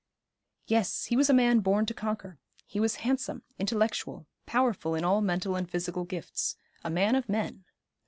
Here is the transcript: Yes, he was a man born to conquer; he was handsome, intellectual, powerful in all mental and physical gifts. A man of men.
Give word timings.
Yes, 0.65 1.05
he 1.05 1.15
was 1.15 1.29
a 1.29 1.31
man 1.31 1.59
born 1.59 1.85
to 1.85 1.93
conquer; 1.93 2.39
he 2.65 2.79
was 2.79 2.95
handsome, 3.05 3.43
intellectual, 3.59 4.25
powerful 4.47 4.95
in 4.95 5.03
all 5.03 5.21
mental 5.21 5.55
and 5.55 5.69
physical 5.69 6.05
gifts. 6.05 6.55
A 6.83 6.89
man 6.89 7.13
of 7.13 7.29
men. 7.29 7.65